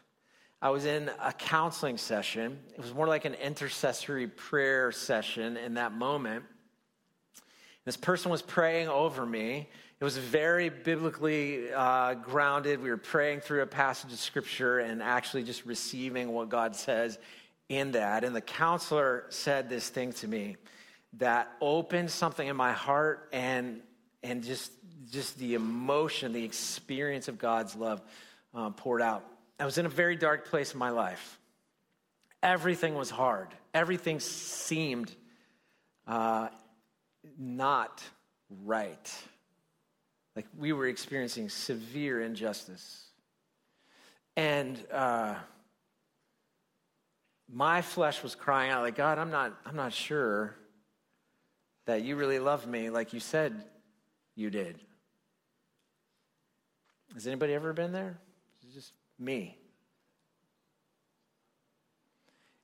[0.62, 2.60] I was in a counseling session.
[2.74, 6.44] It was more like an intercessory prayer session in that moment.
[7.84, 9.68] This person was praying over me.
[9.98, 12.80] It was very biblically uh, grounded.
[12.80, 17.18] We were praying through a passage of scripture and actually just receiving what God says
[17.68, 18.24] in that.
[18.24, 20.56] And the counselor said this thing to me
[21.14, 23.80] that opened something in my heart and,
[24.22, 24.72] and just,
[25.10, 28.02] just the emotion, the experience of God's love
[28.54, 29.24] uh, poured out.
[29.58, 31.38] I was in a very dark place in my life.
[32.42, 35.14] Everything was hard, everything seemed
[36.06, 36.48] uh,
[37.38, 38.02] not
[38.64, 39.14] right.
[40.36, 43.04] Like we were experiencing severe injustice.
[44.36, 45.36] And, uh,
[47.52, 50.56] my flesh was crying out like god i'm not i'm not sure
[51.86, 53.64] that you really love me like you said
[54.34, 54.78] you did.
[57.14, 58.18] Has anybody ever been there?
[58.64, 59.56] It's just me.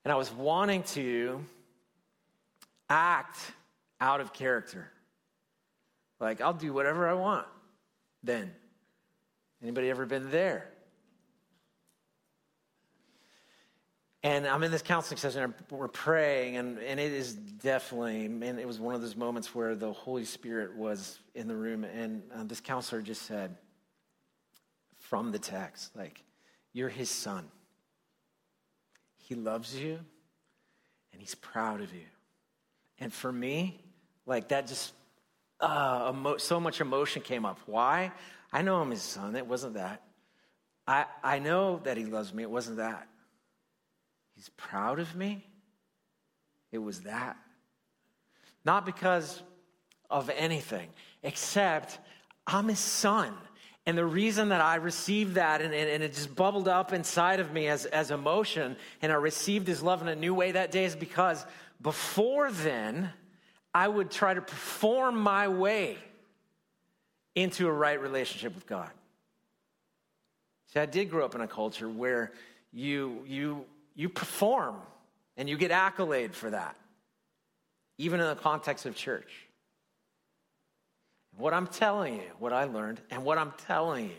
[0.05, 1.45] And i was wanting to
[2.88, 3.38] act
[4.01, 4.90] out of character.
[6.19, 7.47] Like i'll do whatever i want
[8.23, 8.51] then.
[9.62, 10.71] Anybody ever been there
[14.23, 18.61] And I'm in this counseling session, and we're praying, and, and it is definitely, and
[18.61, 22.23] it was one of those moments where the Holy Spirit was in the room, and
[22.35, 23.57] uh, this counselor just said,
[24.99, 26.23] from the text, like,
[26.75, 27.49] you're his son.
[29.17, 29.99] He loves you,
[31.13, 32.07] and he's proud of you.
[32.99, 33.81] And for me,
[34.27, 34.93] like, that just,
[35.61, 37.59] uh, emo- so much emotion came up.
[37.65, 38.13] Why?
[38.53, 39.35] I know I'm his son.
[39.35, 40.03] It wasn't that.
[40.87, 42.43] I, I know that he loves me.
[42.43, 43.09] It wasn't that.
[44.40, 45.44] He's proud of me.
[46.72, 47.37] It was that.
[48.64, 49.42] Not because
[50.09, 50.88] of anything,
[51.22, 51.98] except
[52.46, 53.35] I'm his son.
[53.85, 57.53] And the reason that I received that and, and, it just bubbled up inside of
[57.53, 60.87] me as, as emotion and I received his love in a new way that day
[60.87, 61.44] is because
[61.83, 63.11] before then,
[63.74, 65.98] I would try to perform my way
[67.35, 68.90] into a right relationship with God.
[70.72, 72.33] See, I did grow up in a culture where
[72.72, 74.76] you, you you perform
[75.37, 76.76] and you get accolade for that,
[77.98, 79.31] even in the context of church.
[81.37, 84.16] What I'm telling you, what I learned, and what I'm telling you,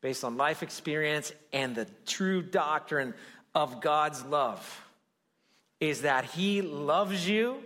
[0.00, 3.14] based on life experience and the true doctrine
[3.54, 4.82] of God's love,
[5.80, 7.56] is that He loves you.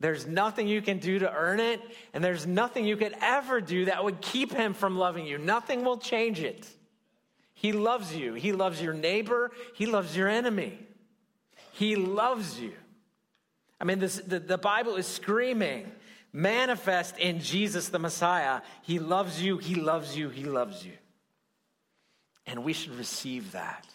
[0.00, 1.80] There's nothing you can do to earn it,
[2.12, 5.38] and there's nothing you could ever do that would keep Him from loving you.
[5.38, 6.68] Nothing will change it.
[7.56, 8.34] He loves you.
[8.34, 9.50] He loves your neighbor.
[9.74, 10.78] He loves your enemy.
[11.72, 12.74] He loves you.
[13.80, 15.90] I mean, this, the, the Bible is screaming
[16.36, 18.60] manifest in Jesus the Messiah.
[18.82, 20.92] He loves you, He loves you, He loves you.
[22.46, 23.86] And we should receive that.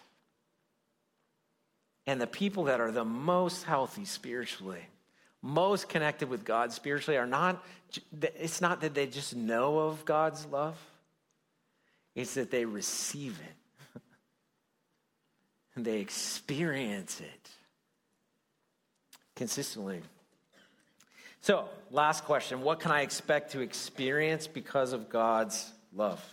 [2.07, 4.81] And the people that are the most healthy spiritually,
[5.43, 7.63] most connected with God spiritually, are not,
[8.11, 10.77] it's not that they just know of God's love,
[12.15, 14.01] it's that they receive it
[15.75, 17.49] and they experience it
[19.35, 20.01] consistently.
[21.41, 26.23] So, last question What can I expect to experience because of God's love?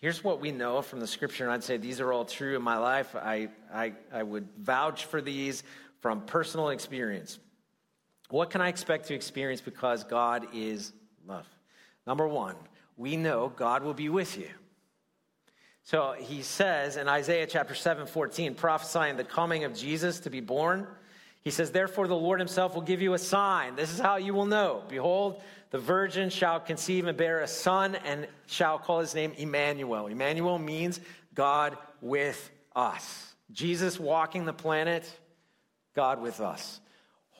[0.00, 2.62] Here's what we know from the scripture, and I'd say these are all true in
[2.62, 3.14] my life.
[3.14, 5.62] I, I, I would vouch for these
[6.00, 7.38] from personal experience.
[8.28, 10.92] What can I expect to experience because God is
[11.24, 11.46] love?
[12.04, 12.56] Number one,
[13.02, 14.48] we know God will be with you.
[15.82, 20.40] So he says in Isaiah chapter 7 14, prophesying the coming of Jesus to be
[20.40, 20.86] born.
[21.40, 23.74] He says, Therefore, the Lord himself will give you a sign.
[23.74, 24.84] This is how you will know.
[24.88, 30.06] Behold, the virgin shall conceive and bear a son and shall call his name Emmanuel.
[30.06, 31.00] Emmanuel means
[31.34, 33.34] God with us.
[33.50, 35.10] Jesus walking the planet,
[35.96, 36.80] God with us.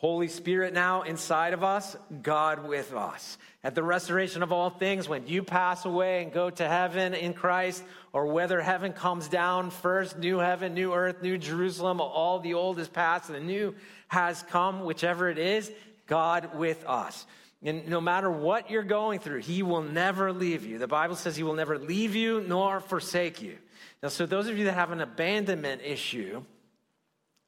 [0.02, 3.38] Holy Spirit now inside of us, God with us.
[3.62, 7.34] At the restoration of all things, when you pass away and go to heaven in
[7.34, 12.54] Christ, or whether heaven comes down first, new heaven, new earth, new Jerusalem, all the
[12.54, 13.76] old is past and the new
[14.08, 15.70] has come, whichever it is,
[16.08, 17.24] God with us.
[17.62, 20.78] And no matter what you're going through, He will never leave you.
[20.78, 23.56] The Bible says He will never leave you nor forsake you.
[24.02, 26.42] Now, so those of you that have an abandonment issue,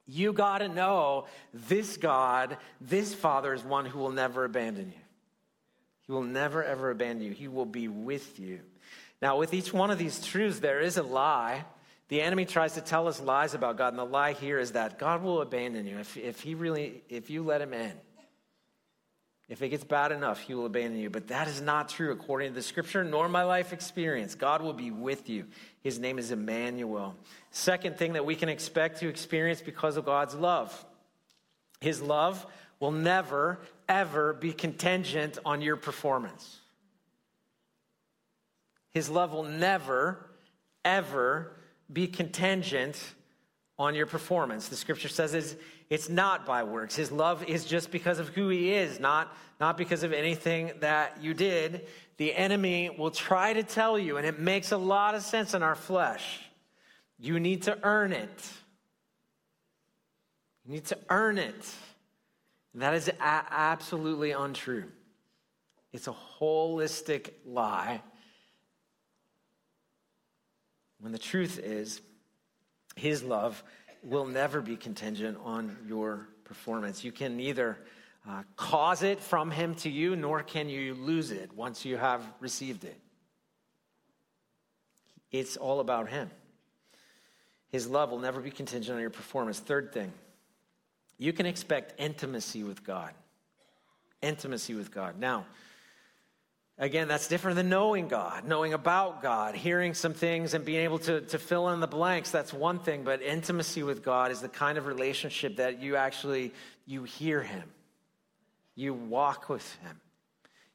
[0.07, 5.01] you got to know this God, this Father is one who will never abandon you.
[6.07, 7.33] He will never, ever abandon you.
[7.33, 8.61] He will be with you.
[9.23, 11.65] Now, with each one of these truths, there is a lie.
[12.09, 14.99] The enemy tries to tell us lies about God, and the lie here is that
[14.99, 17.93] God will abandon you if, if he really, if you let him in.
[19.49, 21.11] If it gets bad enough, he will abandon you.
[21.11, 24.35] But that is not true according to the scripture nor my life experience.
[24.35, 25.47] God will be with you.
[25.85, 27.15] His name is Emmanuel.
[27.51, 30.85] Second thing that we can expect to experience because of God's love
[31.81, 32.45] His love
[32.81, 36.61] will never, ever be contingent on your performance.
[38.91, 40.19] His love will never,
[40.85, 41.53] ever
[41.93, 42.97] be contingent
[43.79, 44.69] on your performance.
[44.69, 45.57] The scripture says it's,
[45.91, 46.95] it's not by works.
[46.95, 51.23] His love is just because of who he is, not, not because of anything that
[51.23, 51.87] you did.
[52.17, 55.63] The enemy will try to tell you, and it makes a lot of sense in
[55.63, 56.41] our flesh.
[57.19, 58.49] You need to earn it.
[60.65, 61.75] You need to earn it.
[62.73, 64.85] And that is a- absolutely untrue.
[65.93, 68.03] It's a holistic lie.
[71.01, 72.01] When the truth is,
[72.97, 73.63] his love
[74.03, 77.05] will never be contingent on your performance.
[77.05, 77.79] You can neither
[78.29, 82.23] uh, cause it from Him to you, nor can you lose it once you have
[82.41, 82.99] received it.
[85.31, 86.31] It's all about Him.
[87.71, 89.59] His love will never be contingent on your performance.
[89.59, 90.13] Third thing,
[91.19, 93.13] you can expect intimacy with God.
[94.23, 95.19] Intimacy with God.
[95.19, 95.45] Now,
[96.77, 100.99] Again, that's different than knowing God, knowing about God, hearing some things and being able
[101.01, 102.33] to, to fill in the blanks.
[102.33, 106.53] That's one thing, but intimacy with God is the kind of relationship that you actually,
[106.85, 107.63] you hear Him.
[108.75, 110.01] You walk with Him.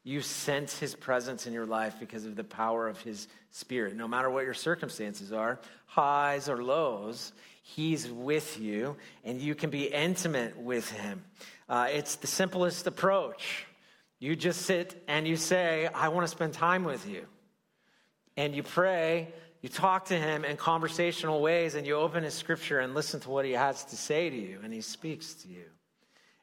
[0.03, 3.95] You sense His presence in your life because of the power of His Spirit.
[3.95, 9.69] No matter what your circumstances are, highs or lows, He's with you and you can
[9.69, 11.23] be intimate with Him.
[11.67, 13.65] Uh, it's the simplest approach.
[14.19, 17.25] You just sit and you say, I want to spend time with you.
[18.35, 22.79] And you pray, you talk to him in conversational ways, and you open his scripture
[22.79, 25.65] and listen to what he has to say to you, and he speaks to you.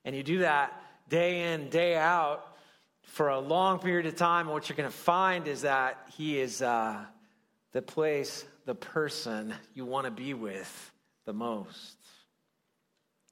[0.05, 0.79] And you do that
[1.09, 2.57] day in, day out
[3.03, 4.47] for a long period of time.
[4.47, 7.05] And what you're going to find is that he is uh,
[7.73, 10.93] the place, the person you want to be with
[11.25, 11.97] the most.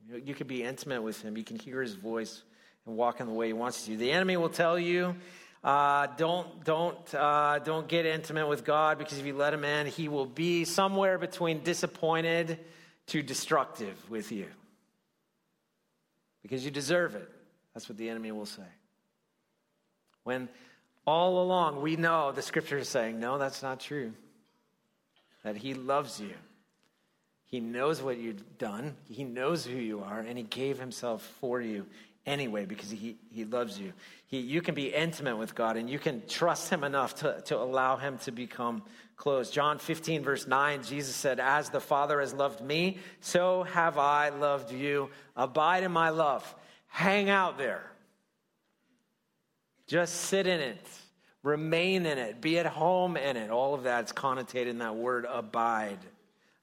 [0.09, 2.43] You, you can be intimate with him, you can hear his voice
[2.87, 4.01] and walk in the way he wants you to.
[4.01, 5.17] The enemy will tell you,
[5.63, 9.87] uh, don't, don't, uh, don't get intimate with God because if you let him in,
[9.87, 12.59] he will be somewhere between disappointed
[13.07, 14.47] to destructive with you.
[16.43, 17.34] Because you deserve it.
[17.75, 18.63] That's what the enemy will say.
[20.23, 20.49] When
[21.07, 24.13] All along, we know the scripture is saying, no, that's not true.
[25.43, 26.35] That He loves you.
[27.45, 31.61] He knows what you've done, He knows who you are, and He gave Himself for
[31.61, 31.87] you
[32.25, 33.93] anyway because He, he loves you.
[34.29, 37.59] He, you can be intimate with God and you can trust Him enough to, to
[37.59, 38.83] allow Him to become
[39.17, 39.51] close.
[39.51, 44.31] John 15, verse 9, Jesus said, As the Father has loved me, so have I
[44.31, 45.11] loved you.
[45.37, 46.55] Abide in my love.
[46.95, 47.83] Hang out there.
[49.89, 50.87] Just sit in it.
[51.43, 52.41] Remain in it.
[52.41, 53.51] Be at home in it.
[53.51, 55.99] All of that's connotated in that word abide.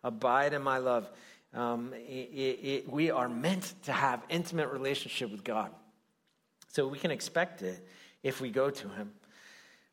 [0.05, 1.09] Abide in my love.
[1.53, 2.29] Um, it,
[2.63, 5.69] it, we are meant to have intimate relationship with God.
[6.69, 7.85] So we can expect it
[8.23, 9.11] if we go to him.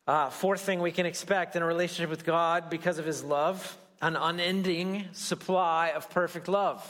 [0.06, 3.76] Uh, fourth thing we can expect in a relationship with God because of his love,
[4.00, 6.88] an unending supply of perfect love.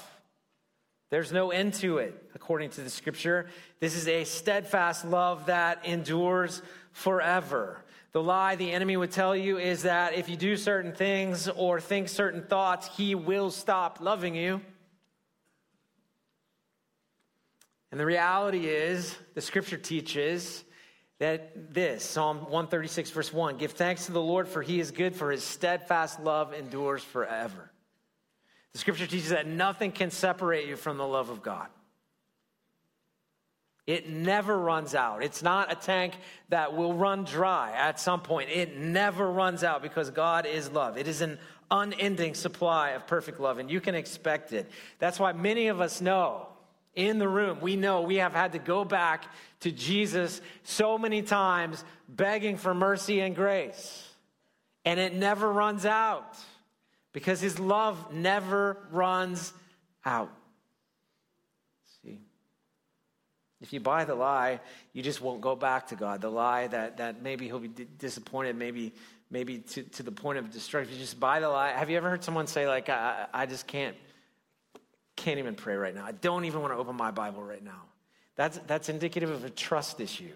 [1.11, 3.47] There's no end to it, according to the scripture.
[3.81, 6.61] This is a steadfast love that endures
[6.93, 7.83] forever.
[8.13, 11.81] The lie the enemy would tell you is that if you do certain things or
[11.81, 14.61] think certain thoughts, he will stop loving you.
[17.91, 20.63] And the reality is, the scripture teaches
[21.21, 25.17] that this Psalm 136, verse 1 give thanks to the Lord, for he is good,
[25.17, 27.71] for his steadfast love endures forever.
[28.73, 31.69] The scripture teaches that nothing can separate you from the love of God.
[33.87, 35.25] It never runs out.
[35.25, 36.13] It's not a tank
[36.51, 38.51] that will run dry at some point.
[38.51, 40.99] It never runs out because God is love.
[40.99, 41.39] It is an
[41.71, 44.71] unending supply of perfect love, and you can expect it.
[44.99, 46.49] That's why many of us know
[46.95, 49.25] in the room, we know we have had to go back
[49.61, 54.05] to Jesus so many times begging for mercy and grace.
[54.85, 56.37] And it never runs out
[57.19, 59.53] because his love never runs
[60.05, 60.31] out.
[62.01, 62.21] See?
[63.61, 64.61] If you buy the lie,
[64.93, 66.21] you just won't go back to God.
[66.21, 68.93] The lie that, that maybe he'll be disappointed, maybe
[69.33, 70.95] maybe to, to the point of destruction.
[70.95, 71.73] You just buy the lie.
[71.73, 73.97] Have you ever heard someone say, like, I, I just can't
[75.17, 76.05] can't even pray right now.
[76.05, 77.83] I don't even want to open my Bible right now.
[78.37, 80.31] That's, that's indicative of a trust issue.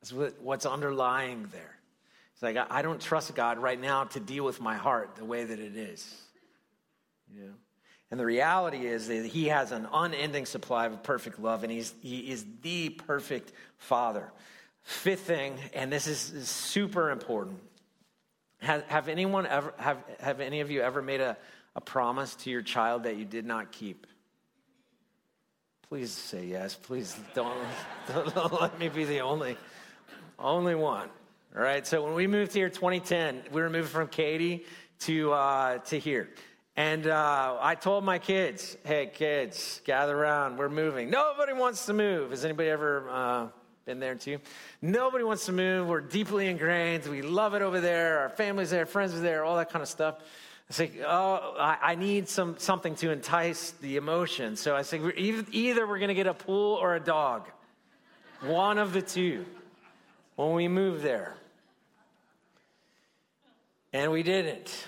[0.00, 1.76] That's what, what's underlying there.
[2.36, 5.44] It's like, I, don't trust God right now to deal with my heart the way
[5.44, 6.14] that it is.
[7.32, 7.52] You know?
[8.10, 11.94] And the reality is that He has an unending supply of perfect love, and he's,
[12.02, 14.30] He is the perfect Father.
[14.82, 17.58] Fifth thing, and this is, is super important.
[18.58, 21.38] Have, have anyone ever have, have any of you ever made a,
[21.74, 24.06] a promise to your child that you did not keep?
[25.88, 26.74] Please say yes.
[26.74, 27.56] Please don't,
[28.34, 29.56] don't let me be the only,
[30.38, 31.08] only one.
[31.56, 31.86] All right.
[31.86, 34.66] So when we moved here 2010, we were moving from Katy
[35.00, 36.28] to, uh, to here.
[36.76, 40.58] And uh, I told my kids, hey, kids, gather around.
[40.58, 41.08] We're moving.
[41.08, 42.32] Nobody wants to move.
[42.32, 43.46] Has anybody ever uh,
[43.86, 44.36] been there too?
[44.82, 45.88] Nobody wants to move.
[45.88, 47.06] We're deeply ingrained.
[47.06, 48.18] We love it over there.
[48.18, 50.16] Our family's there, friends are there, all that kind of stuff.
[50.68, 54.56] I say, oh, I, I need some, something to entice the emotion.
[54.56, 57.48] So I say, either we're going to get a pool or a dog.
[58.42, 59.46] One of the two
[60.34, 61.34] when we move there.
[63.96, 64.86] And we didn't.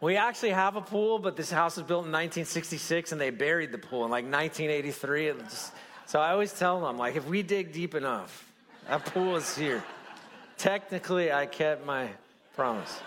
[0.00, 3.70] We actually have a pool, but this house was built in 1966 and they buried
[3.70, 5.34] the pool in like 1983.
[5.48, 5.72] Just,
[6.04, 8.50] so I always tell them, like, if we dig deep enough,
[8.88, 9.84] that pool is here.
[10.58, 12.08] Technically, I kept my
[12.56, 12.98] promise.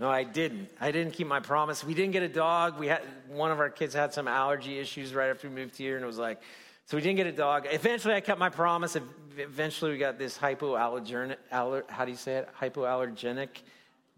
[0.00, 0.70] No, I didn't.
[0.80, 1.84] I didn't keep my promise.
[1.84, 2.78] We didn't get a dog.
[2.78, 5.96] We had one of our kids had some allergy issues right after we moved here,
[5.96, 6.40] and it was like,
[6.86, 7.66] so we didn't get a dog.
[7.70, 8.96] Eventually, I kept my promise.
[9.36, 11.36] Eventually, we got this hypoallergenic.
[11.52, 12.48] Aller, how do you say it?
[12.60, 13.48] Hypoallergenic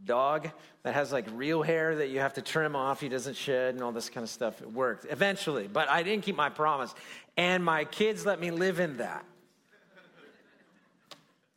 [0.05, 0.51] dog
[0.83, 3.01] that has like real hair that you have to trim off.
[3.01, 4.61] He doesn't shed and all this kind of stuff.
[4.61, 6.95] It worked eventually, but I didn't keep my promise,
[7.37, 9.25] and my kids let me live in that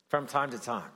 [0.08, 0.90] from time to time.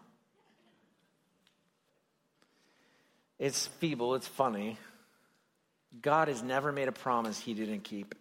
[3.39, 4.77] It's feeble, it's funny.
[6.01, 8.15] God has never made a promise he didn't keep.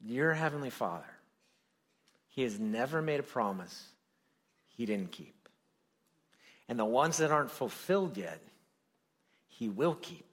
[0.00, 1.08] Your Heavenly Father,
[2.28, 3.86] He has never made a promise
[4.68, 5.34] He didn't keep.
[6.68, 8.40] And the ones that aren't fulfilled yet,
[9.48, 10.24] He will keep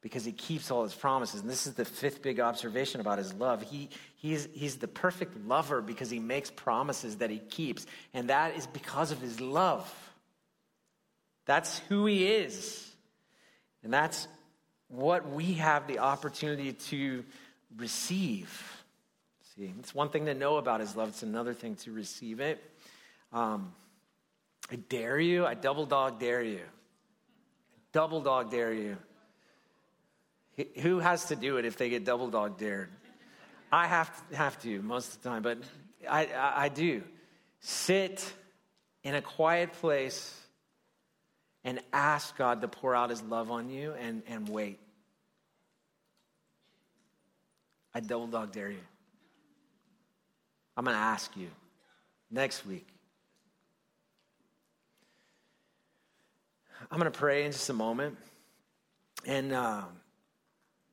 [0.00, 1.42] because He keeps all His promises.
[1.42, 3.62] And this is the fifth big observation about His love.
[3.62, 7.86] He, he's, he's the perfect lover because He makes promises that He keeps.
[8.14, 9.92] And that is because of His love.
[11.46, 12.86] That's who He is.
[13.82, 14.26] And that's
[14.88, 17.24] what we have the opportunity to
[17.76, 18.82] receive.
[19.54, 22.62] See, it's one thing to know about His love, it's another thing to receive it.
[23.32, 23.72] Um,
[24.70, 26.60] I dare you, I double dog dare you.
[27.92, 28.96] Double dog dare you.
[30.80, 32.90] Who has to do it if they get double dog dared?
[33.72, 35.58] I have to, have to most of the time, but
[36.08, 37.02] I, I, I do.
[37.60, 38.32] Sit
[39.02, 40.36] in a quiet place
[41.64, 44.78] and ask God to pour out his love on you and, and wait.
[47.94, 48.80] I double dog dare you.
[50.76, 51.48] I'm going to ask you
[52.30, 52.86] next week.
[56.90, 58.16] I'm going to pray in just a moment.
[59.26, 59.86] And, um,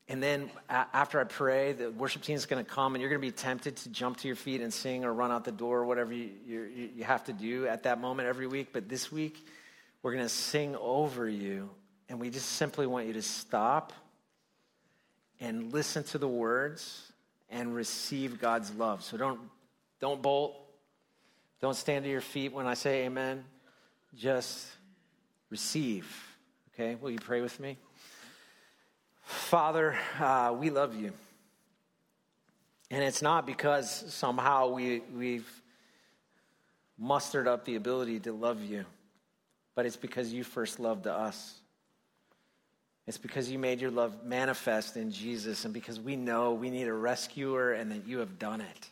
[0.08, 3.22] and then after I pray, the worship team is going to come and you're going
[3.22, 5.80] to be tempted to jump to your feet and sing or run out the door,
[5.80, 8.70] or whatever you, you, you have to do at that moment every week.
[8.74, 9.46] But this week,
[10.02, 11.70] we're going to sing over you.
[12.10, 13.94] And we just simply want you to stop
[15.40, 17.12] and listen to the words
[17.50, 19.04] and receive God's love.
[19.04, 19.40] So don't,
[20.00, 20.60] don't bolt.
[21.62, 23.44] Don't stand to your feet when I say amen.
[24.16, 24.68] Just
[25.50, 26.08] receive.
[26.74, 26.96] Okay?
[26.96, 27.78] Will you pray with me?
[29.22, 31.12] Father, uh, we love you.
[32.90, 35.50] And it's not because somehow we, we've
[36.98, 38.86] mustered up the ability to love you,
[39.76, 41.56] but it's because you first loved us.
[43.08, 46.88] It's because you made your love manifest in Jesus, and because we know we need
[46.88, 48.88] a rescuer and that you have done it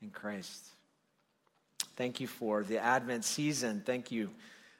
[0.00, 0.66] in Christ.
[1.96, 3.82] Thank you for the Advent season.
[3.84, 4.30] Thank you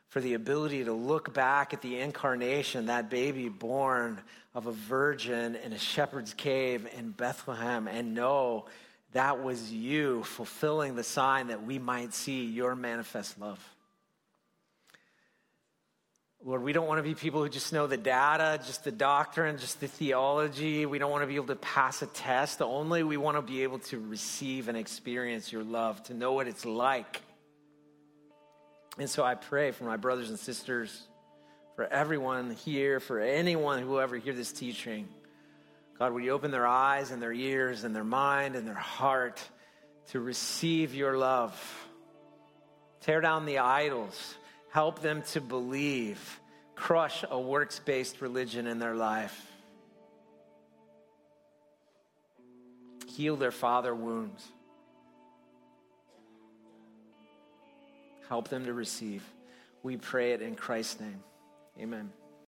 [0.09, 4.19] for the ability to look back at the incarnation, that baby born
[4.55, 8.65] of a virgin in a shepherd's cave in Bethlehem, and know
[9.13, 13.61] that was you fulfilling the sign that we might see your manifest love.
[16.45, 19.59] Lord, we don't want to be people who just know the data, just the doctrine,
[19.59, 20.87] just the theology.
[20.87, 22.61] We don't want to be able to pass a test.
[22.61, 26.49] Only we want to be able to receive and experience your love, to know what
[26.49, 27.23] it's like.
[28.99, 31.07] And so I pray for my brothers and sisters,
[31.77, 35.09] for everyone here, for anyone who will ever hear this teaching.
[35.97, 39.41] God, would you open their eyes and their ears and their mind and their heart
[40.09, 41.55] to receive your love?
[43.03, 44.35] Tear down the idols
[44.73, 46.41] help them to believe,
[46.75, 49.47] crush a works based religion in their life,
[53.07, 54.43] heal their father wounds,
[58.31, 59.23] help them to receive.
[59.83, 61.23] We pray it in Christ's name.
[61.79, 62.11] Amen.